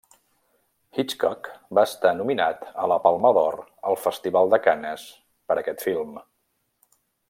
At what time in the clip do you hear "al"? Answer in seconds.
3.93-4.01